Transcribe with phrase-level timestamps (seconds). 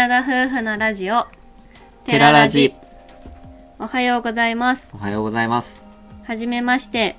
[0.00, 1.26] 寺田夫婦のラジオ。
[2.06, 2.72] テララジ。
[3.78, 4.92] おはようございます。
[4.94, 5.82] おはようございます。
[6.24, 7.16] はじめまして。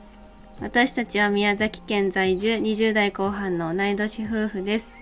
[0.62, 2.56] 私たちは宮崎県在住。
[2.56, 4.94] 20代後半の同い年夫婦です。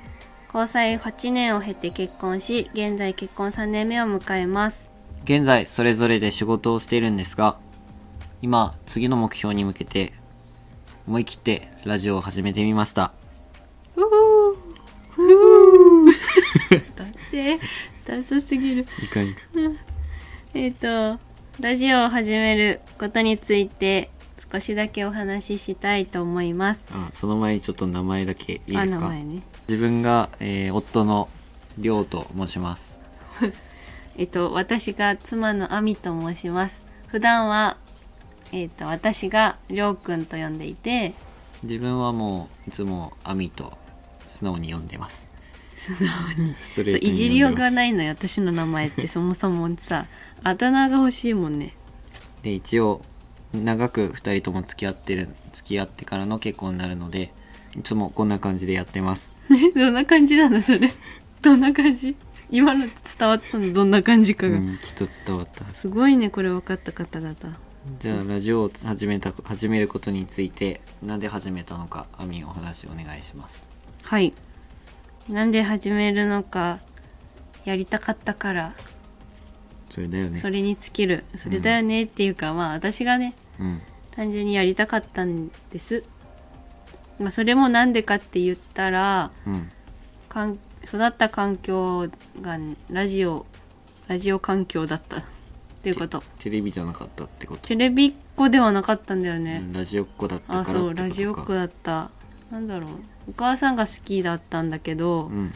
[0.54, 4.89] 交際8年を経て結婚し現在結婚3年目を迎えます。
[5.23, 7.55] 現在それぞれで仕事をしているんですが
[8.41, 10.11] 今次の目標に向けて
[11.07, 13.14] 思い切ってラジオを始めてみました。
[13.96, 14.29] ふふふ
[16.96, 17.59] ダセ
[18.05, 18.86] ダサすぎる。
[19.04, 19.41] いかんいか
[20.54, 21.19] えっ、と
[21.59, 24.09] ラジオを始めることについて
[24.51, 26.82] 少しだけお話ししたいと思います。
[26.92, 29.01] あその前にちょっと名前だけいいあですか？
[29.01, 29.42] 名前ね。
[29.68, 31.29] 自分が、えー夫の
[31.78, 33.00] 亮と申します。
[34.17, 36.81] えっと私が妻の亜美と申します。
[37.08, 37.78] 普段は
[38.52, 41.14] えっと私がりょうくんと呼んでいて。
[41.61, 43.78] 自分はもういつもアミと
[44.30, 45.30] 素直に呼んでます
[45.80, 49.08] 素直にストレートにいじりようがいないのよ私の名前って。
[49.09, 50.08] そもそもさ
[50.44, 51.73] あだ名が欲しいもんね。
[52.44, 53.02] で一応
[53.53, 57.31] 長く2人とも付き合ってる付き合ってからの結婚になるので
[57.78, 59.34] いつもこんな感じでやってます。
[59.50, 60.92] え どんな感じなのそれ？
[61.42, 62.16] どんな感じ？
[62.52, 63.72] 今の伝わったの？
[63.73, 65.70] どんな感じかが、うんきっと伝わった。
[65.70, 67.36] すごいねこれ分かった方々。
[68.00, 73.68] じゃあラジオを始めた始めることについてなんで始めたのかアミお話お願いします。
[74.03, 74.34] はい
[75.30, 76.80] なんで始めるのか
[77.63, 78.73] やりたかったから。
[79.89, 80.38] それだよね。
[80.38, 81.23] それに尽きる。
[81.35, 83.81] それだよねっていうか、まあ私がねうん。
[84.11, 86.03] 単純にやりたかったんです、
[87.19, 89.69] まあ、それもなんでかって言ったらうん。
[90.27, 92.07] かん育った環境
[92.41, 92.57] が
[92.89, 93.45] ラジオ
[94.07, 95.17] ラジオ環境だった。
[95.17, 95.23] っ
[95.81, 96.23] ていうこと。
[96.39, 102.11] テレビじゃなかったってこと、テレビっ子ではなかったんだようね、んラジオっ子だったからあそうラジオっ子だだった。
[102.52, 102.89] なんだろう
[103.30, 105.53] お母さんが好きだったんだけど、うん。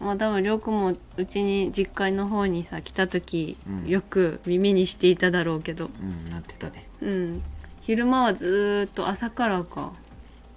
[0.00, 3.88] まあ多分りょうくんもうちに実家の方にさ来た時、うん。
[3.88, 5.90] よく耳にしていただろうけど。
[6.00, 6.86] うんなってたね。
[7.02, 7.42] うん。
[7.80, 9.92] 昼間はずーっと朝からか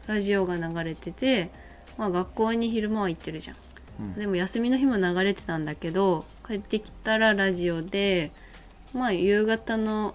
[0.07, 1.51] ラジオが流れてて
[1.97, 3.57] まあ学校に昼間は行ってるじゃん。
[3.99, 4.13] うん。
[4.13, 8.31] でも休みの日も流れてたんだけど帰ってきたらラジオで
[8.93, 10.13] まあ夕方の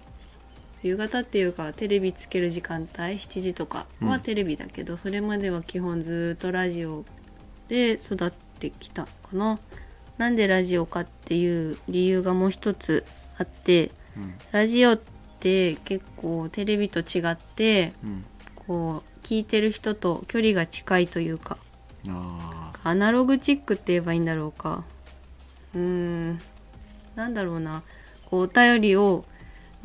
[0.85, 4.19] 夕方っていうかテレビつける時間帯7時とかはうん。
[4.21, 7.05] テレビだけど、それまでは基本ずーっとラジオ
[7.67, 9.57] で育ってきたかな。
[10.19, 13.03] なんでラジオかっていう理由がもう一つ
[13.39, 14.33] あってうん。
[14.51, 15.01] ラジオっ
[15.39, 18.25] て結構テレビと違ってうん。
[18.67, 21.57] こう聞いてる人と距離が近いというか
[22.07, 24.83] あアナログチックって言えばいいんだろうか。
[25.73, 26.39] うーん。
[27.15, 27.81] なんだろうな。
[28.29, 29.25] こうお便りを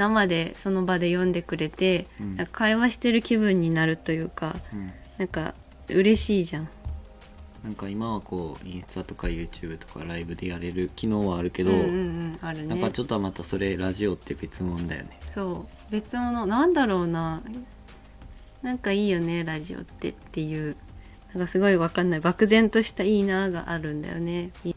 [0.00, 2.36] 生でその場で読んでくれて、うん。
[2.36, 4.92] なんか会話してる気分になるというかーうん。
[5.18, 5.54] なんか
[5.88, 6.68] 嬉しいじゃん。
[7.62, 12.66] なんか今はこうインスタとか YouTube とかライブでやれる機能はあるけど、うんうんうんあるね。
[12.68, 15.20] なんかちょっとまたそれラジオって別物だよね。
[15.34, 15.92] そう。
[15.92, 17.42] 別物なんだろうな。
[18.62, 20.76] なんかいいよねラジオってっていう。
[21.34, 22.20] なんかすごいわかんない。
[22.20, 24.50] 漠然としたいいながあるんだよね。
[24.66, 24.72] あ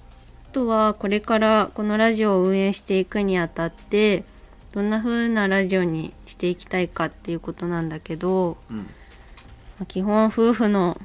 [0.52, 4.26] とはこれからこのラジオを運営していくにあたって
[4.74, 8.78] どんな風なラジオにしていきたいかっていうことなんだけど、うん。
[8.78, 8.84] ま
[9.84, 11.00] あ基本夫婦の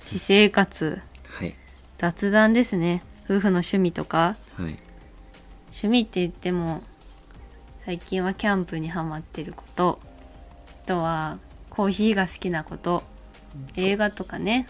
[0.00, 1.54] 私生活はい。
[1.98, 3.02] 雑談ですね。
[3.24, 4.36] 夫婦の趣味とか。
[4.56, 4.78] はい。
[5.66, 6.82] 趣味って言っても
[7.84, 10.00] 最近はキャンプにハマってること。
[10.84, 13.02] あとはコーヒーが好きなこと。
[13.76, 14.66] 映画とかね。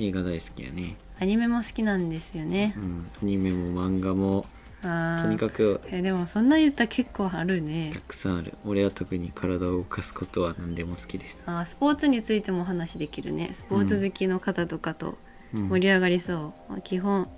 [0.00, 0.96] 映画大好きやね。
[1.20, 2.74] アニメも好きなんですよね。
[2.76, 3.06] うん。
[3.22, 4.46] アニメも漫画も
[4.82, 5.80] あとにかく。
[5.86, 7.90] えでもそんな言ったら結構あるね。
[7.92, 8.54] たくさんある。
[8.64, 13.50] 俺は特に体を動かすことは何でも好きです、あースポーツについてもお話できるね。
[13.52, 15.18] スポーツ好きの方とかと
[15.54, 15.68] うん。
[15.68, 16.34] 盛り上がりそ
[16.68, 17.28] う、まあ基本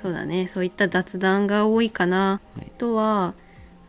[0.00, 0.46] そうだね。
[0.46, 2.66] そういった雑談が多いかな、はい。
[2.66, 3.34] あとは、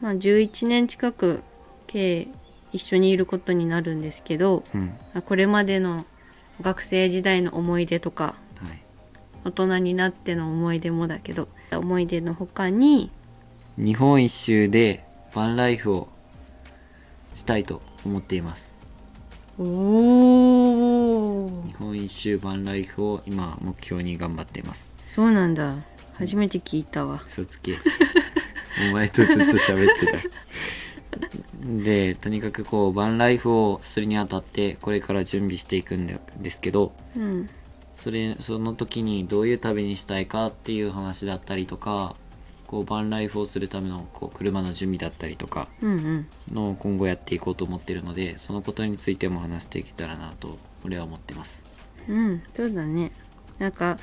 [0.02, 1.42] まあ、11年近く
[1.86, 2.28] 計
[2.74, 4.88] 一緒にいることになるんですけどうん。
[5.14, 6.06] まあこれまでの
[6.62, 8.82] 学生時代の思い出とかはい。
[9.46, 13.12] 大人になっての思い出もだけど思い出の他に
[13.78, 15.04] 日本一周で
[15.34, 16.08] バンライフを
[17.36, 18.78] したいと思っています。
[19.60, 24.92] おお日本一周バンライフを今目標に頑張っています。
[25.06, 25.76] そうなんだ。
[26.16, 27.24] 初めて聞いたわ。
[27.28, 27.76] 嘘つけ。
[28.90, 30.18] お前とずっと喋ってた。
[31.84, 37.50] でとにかくこうバンライフをするにあたってこれから準備していくんですけどうん
[38.08, 42.16] それその時にどういう旅にしたいかっていう話だったりとか
[42.66, 45.68] こうバンライフをするためのこう車の準備だったりとか
[46.50, 51.68] のを今後やっていこうと思ってるのでそのことについても話していけたらなと俺は思ってます。
[52.08, 53.12] うんそうだね。
[53.60, 54.00] なんか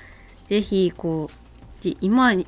[0.49, 1.35] ぜひこう
[1.81, 2.45] じ今は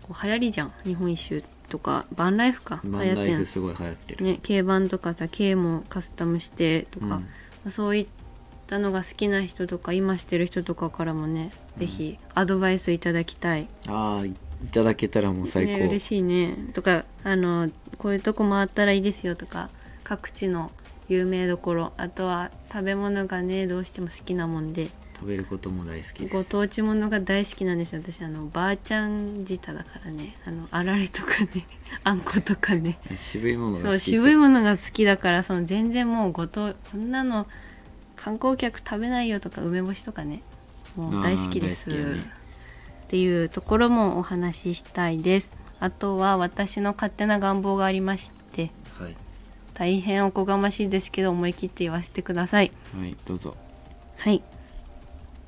[0.00, 0.72] こう流行りじゃん。
[0.84, 2.06] 日本一周とか。
[2.14, 2.80] バンライフか。
[2.84, 7.10] バンラ流行ってんイフすごい流行ってる、ね軽バンとかさ軽もカスタムしてとか、うん。
[7.10, 7.22] ま
[7.66, 8.06] あそういっ
[8.64, 13.68] たのが好きな人とか今してる人とかからもね、ぜひアドバイスいただきたい。
[13.88, 14.34] ああい
[14.68, 16.56] ただけたらもう最高、ね、嬉しいね。
[16.72, 19.68] とかあのこういうとこ回ったらいいですよとか
[20.04, 20.70] 各地の
[21.08, 26.34] 有名どころあとは食べ物がねどうしても好きなもんで食べることも大好きです。
[26.34, 28.02] ご当地ものが大好きなんですよ。
[28.02, 30.36] 私あのばあちゃん舌だからね。
[30.44, 31.66] あのあられとかね
[32.02, 32.98] あんことかね。
[33.16, 37.46] 渋いものが好きそう渋いものが好きだからその全然もうご当こんなの
[38.16, 40.42] 観光客食べないよとか梅干しとかね
[40.96, 41.94] もう大好きです、っ
[43.08, 45.50] ていうところもお話ししたいです。
[45.80, 49.16] あとは私の勝手な願望がありましてはい、
[49.74, 52.70] 大変おこがましいですけど思い切って言わせてください。
[52.96, 53.56] はい、どうぞ。
[54.18, 54.42] はい。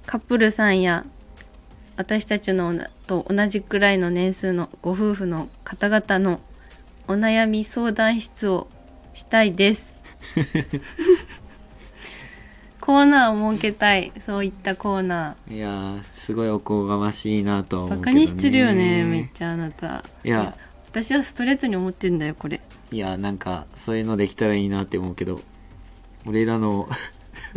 [0.04, 1.04] カップルさんや
[1.96, 2.74] 私たちの
[3.06, 6.40] と同じくらいの年数のご夫婦の方々の
[7.08, 8.68] お悩み相談室を
[9.14, 9.94] したいです
[12.86, 14.12] コーナーを設けたい。
[14.20, 20.04] そういったコーナいやーすごいおこがましいなと思うけど、ね、カにしてるよねめっちゃあなた。
[20.22, 20.56] いや。
[20.92, 22.60] 私はストレートに思ってんだよこれ。
[22.92, 25.40] いやなんかそういうのできたらいいなって思うけど
[26.26, 26.88] 俺らの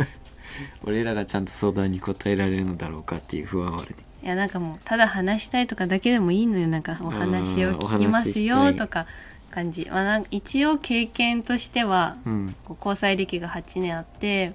[0.82, 3.96] 俺らがちゃんと相談に答えられるのだろうかっていう不安はあるね。
[4.24, 6.98] いやなんかもうただ話したいとかだけでもいいのよなんか。
[7.00, 9.06] お話を聞きますよとか
[9.52, 12.54] 感じ、まあ、なんか一応経験としてはうん。
[12.68, 14.54] 交際歴が8年あって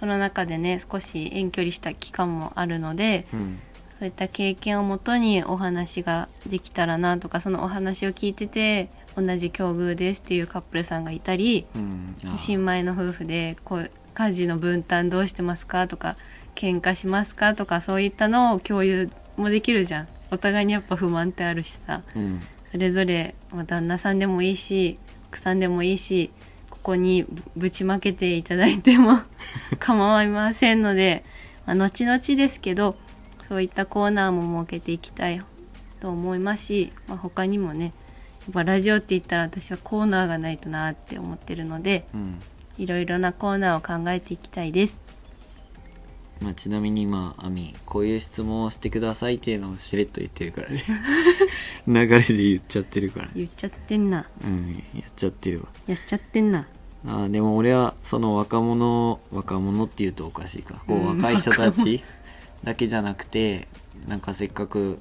[0.00, 3.60] その中でね少し遠距離した期間もあるのでうん。
[3.98, 12.16] そういった経験をもとにお話ができたらなとかそのお話を聞いてて同じ境遇ですっていうカップルさんがいたりうん。
[12.36, 16.16] 新米の夫婦でこう家事の分担どうしてますかとか
[16.54, 20.08] 喧嘩しますかとかそういったのを共有もできるじゃん。
[20.30, 22.02] お互いにやっぱ不満ってあるしさ。
[22.14, 22.40] うん。
[22.70, 24.98] それぞれ、まあ、旦那さんでもいいし
[25.28, 26.30] 奥さんでもいいし
[26.82, 29.20] ここにぶぶちまけていただいても
[29.78, 31.24] 構いませんので、
[31.66, 32.96] まあ、後々ですけど
[33.46, 35.42] そういったコーナーも設けていきたい
[36.00, 37.92] と思いますし、まあ、他にもね
[38.46, 42.38] やっぱラジオって言ったら私はコーナーがないとなって思ってるのでうん
[42.78, 44.98] いろいろなコーナーを考えていきたいです。
[46.40, 50.82] まあ、ちなみにまあアミこういう質問をしてくださいっていうのをしれっと言ってるからね。
[51.86, 53.28] 流れで言っちゃってるから。
[53.34, 54.26] 言っちゃってんな。
[54.42, 55.68] うんやっちゃってるわ。
[55.86, 56.66] やっちゃってんな。
[57.06, 60.82] あーでも俺はその若者若者っていうとおかしいか。
[60.86, 61.16] こううん。
[61.18, 62.02] 若い人たち
[62.64, 63.68] だけじゃなくて
[64.08, 64.98] なんかせっかく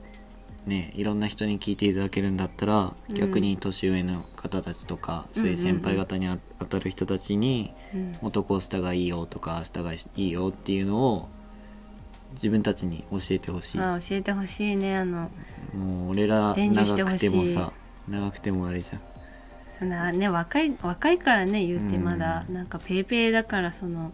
[0.70, 3.16] ねいろんな人に聞いていただけるんだったら、うん。
[3.16, 8.18] 逆に年上の方たちとかそういううんうんうん先輩方にあ当たる人たちにうん。
[8.22, 11.28] もっとこうしたがいいよとかしたがいいよっていうのを
[12.32, 13.80] 自分たちに教えてほしい。
[13.82, 15.30] あ教えてほしいねあの。
[15.74, 17.74] もう俺ら長くてもさ
[18.08, 19.02] 長くてもあれじゃん。
[19.72, 24.12] そんなね若い若いからね言ってうんまだ、なんかペイペイだからその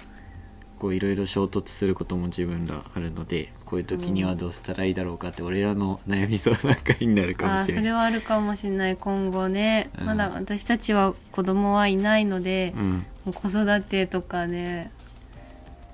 [0.79, 7.83] こういろいろ衝突することも自分らあるのでこういう時にはどうしたらいいだろうかって俺らの悩み相談会になるかもしれない。
[7.83, 8.97] それはあるかもしれない。
[8.97, 10.05] 今後ね、うん。
[10.05, 13.05] まだ私たちは子供はいないので、うん。
[13.25, 14.91] もう子育てとかね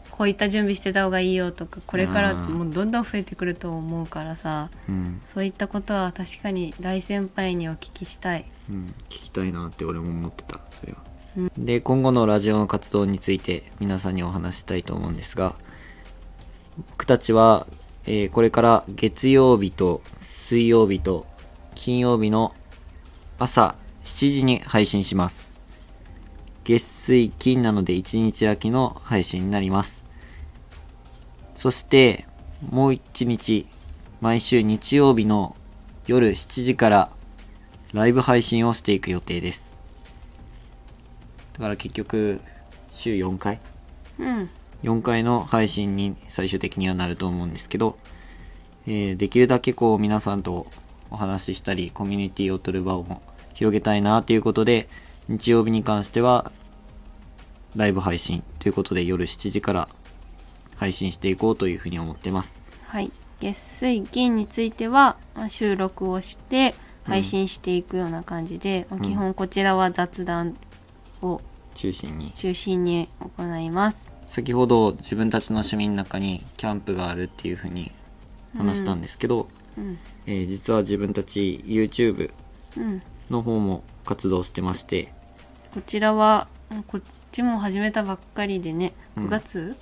[0.09, 2.39] こういった準備してた方がいいよとかこれからうん。
[2.53, 8.45] もうどんどん増えてくると思うからさうん、そういったことは確かに大先輩にお聞きしたい。
[8.69, 11.10] うん、聞きたいなって俺も思ってたそれは、うん
[11.57, 15.55] で今後のラジオの活動について皆さんにお話したいと思うんですが
[16.89, 17.67] 僕たちは、
[18.05, 21.25] えーこれから月曜日と水曜日と
[21.75, 22.53] 金曜日の
[23.39, 25.59] 朝7時に配信します。
[26.63, 30.03] 月水金なので1日空きの配信になります。
[31.55, 32.25] そして
[32.69, 33.67] もう1日
[34.19, 35.55] 毎週日曜日の
[36.07, 37.11] 夜7時から
[37.93, 39.70] ライブ配信をしていく予定です。
[41.53, 42.41] だから結局
[42.93, 43.59] 週4回？
[44.19, 44.49] うん。
[44.83, 47.97] 4回の配信に最終的にはなると思うんですけど、
[48.87, 50.67] えーできるだけこう皆さんと
[51.11, 53.21] お話ししたりコミュニティを取る場を
[53.53, 54.89] 広げたいなということで
[55.27, 56.51] 日曜日に関しては
[57.75, 59.89] ライブ配信ということで夜7時から
[60.77, 62.61] 配信していこうというふうに思ってます。
[62.87, 63.11] はい。
[63.39, 70.57] 月水金についてはまあ収録をして配信していくような感じで、まあ基本こちらは雑談
[71.21, 71.41] を
[71.75, 72.31] 中心に。
[72.35, 74.11] 中心に行います。
[74.25, 77.91] 先ほど自分たちの趣味の中にキャンプがあるっていうふうに
[78.57, 79.47] 話したんですけど、
[79.77, 79.97] うん。
[80.25, 82.31] えー実は自分たち YouTube
[82.77, 83.01] うん。
[83.29, 85.13] の方も活動してまして
[85.73, 87.01] こちらはうんこっ
[87.31, 89.25] ちも始めたばっかりでねうん。
[89.27, 89.77] 9月、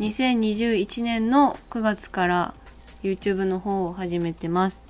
[0.00, 2.54] 2021年の9月から
[3.02, 4.82] YouTube の方を始めてます。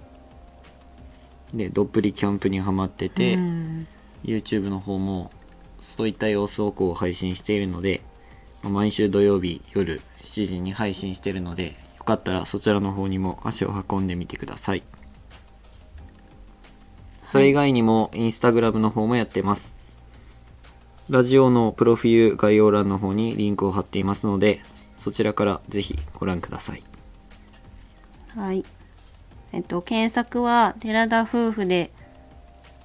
[1.55, 3.87] でどっぷりキャンプにはまってて、うん。
[4.25, 5.31] YouTube の方も
[6.01, 8.01] そういった様子をこう配信しているので
[8.63, 14.83] 毎週土曜日夜7時に配信しているのでよかったらそちらの方にも足を運んでみてください。
[17.27, 19.75] それ以外にも Instagram の方もやってます。
[21.11, 24.63] ラジオのプロフィール概要欄の方にリンクを貼っていますので
[24.97, 26.83] そちらからぜひご覧ください。
[28.35, 28.65] はい。
[29.53, 31.93] えっと、検索は寺田夫婦で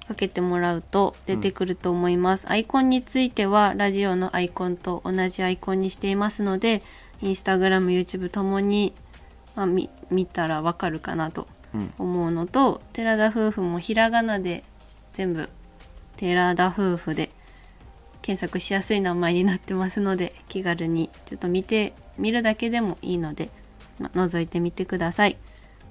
[0.08, 2.48] かけてもらうと出てくると思います。
[2.48, 6.82] アイコンについてはラジオのアイコンと同じアイコンにしていますので、
[7.22, 8.94] インスタグラム、YouTube ともに、
[9.54, 14.62] まあ、見見たらわかるかなとうん思うのと、寺田夫婦もひらがなで
[15.14, 15.48] 全部
[16.16, 17.30] 寺田夫婦で
[18.22, 23.50] 検索しやすい名前になってますので気軽にちょっと見てみるだけでもいいので、
[23.98, 25.36] まあ、覗いてみてください。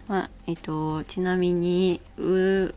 [0.07, 2.75] まあえっと、ちなみにう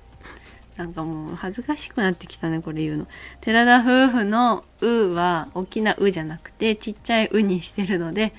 [0.79, 3.09] なんかもう恥ずかしくなってきたねこれ言うの。
[3.41, 8.33] 寺田夫婦の「う」は大きな「う」じゃなくてちっちゃい「う」にしてるので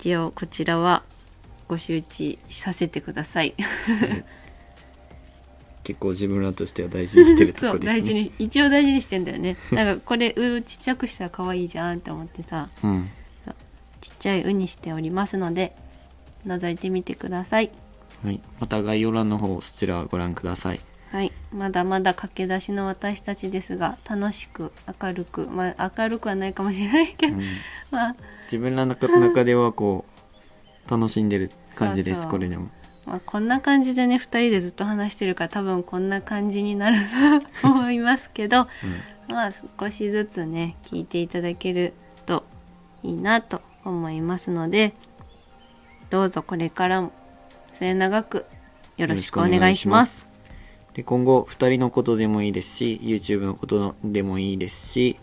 [0.00, 1.02] 一応こちらは
[1.68, 3.54] ご周知させてください。
[5.84, 7.92] 結構自分らとしては大事にしてるとこですね。
[8.00, 9.58] 大事に一応大事にしてんだよね。
[9.70, 13.10] なんかこれ「う」ちっちゃくしたら可愛いじゃんって思ってさうん。
[14.00, 15.76] ちっちゃい「う」にしておりますので
[16.46, 17.70] 覗いてみてください。
[18.24, 20.80] はい、また概要欄の方そちらご覧ください
[21.52, 27.42] まだまだ駆け出しの私たちですが楽しく明るくまあ明るくはないかもしれないけど、うん。
[27.90, 30.04] まあ自分らの中中ではこ
[30.86, 32.68] う楽しんでる感じですこれでも。
[33.06, 36.96] まあ、こんな感じでね2人でずっと話してるから多分こんな感じになる
[37.62, 38.66] と 思いますけど
[39.28, 41.92] まあ少しずつね聞いていただける
[42.26, 42.42] と
[43.04, 44.92] いいなと思いますので
[46.10, 47.12] どうぞこれからも
[47.72, 48.46] 末永く
[48.96, 50.25] よろしくお願いします。
[50.96, 55.18] で今後2人のことでもいいですし YouTube のことでもいいですし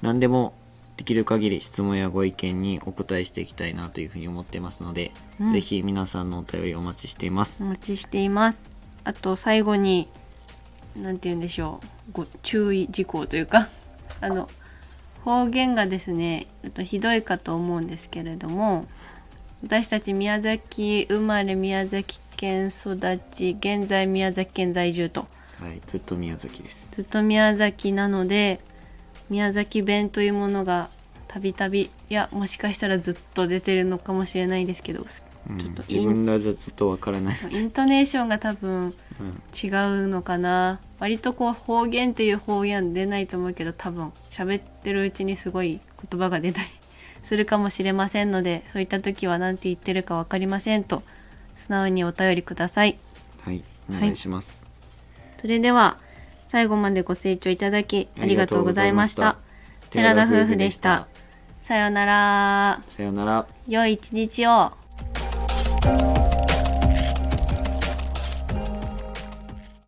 [0.00, 0.54] 何でも
[0.96, 5.52] できる限り質問やご意見にお答えしていきたいなというふうに思ってますので、うん。
[5.52, 8.64] ぜひ皆さんのお便りお待ちしています、お待ちしています。
[9.04, 10.08] あと最後に
[10.96, 12.12] 何て言うんでしょう。
[12.12, 13.68] ご注意事項というか。
[14.20, 14.48] あの
[15.24, 18.86] 方言がですねひどいかと思うんですけれども
[19.62, 25.26] 私たち宮崎生まれ宮崎県育ち現在宮崎県在住と。
[25.60, 26.86] はい、ずっと宮崎です。
[26.92, 28.60] ずっと宮崎なので
[29.28, 30.88] 宮崎弁というものが
[31.26, 35.04] たびたびいやもしかしたらずっと出てるのかもしれないですけど
[35.50, 39.42] うんちょっと自分らじゃちょっとわからない、 イントネーションが多分うん。
[39.52, 39.66] 違
[40.04, 40.78] うのかな。
[41.00, 45.80] 割とこう方言っていう方言出ないと思うけど多分喋ってるうちにすごい
[46.10, 46.68] 言葉が出たり
[47.22, 51.02] するかもしれませんのでそういった時は何て言ってるか分かりませんと
[51.58, 52.98] 素直にお便りください。
[53.42, 54.62] はいお願いします、
[55.40, 55.98] それでは
[56.46, 59.28] 最後までご清聴いただきありがとうございました。
[59.28, 59.38] あ
[59.92, 60.28] りがとうございました。
[60.28, 61.08] 寺田夫婦でした。
[61.62, 62.82] さようなら。
[62.86, 63.46] さようなら。
[63.66, 64.72] 良い一日を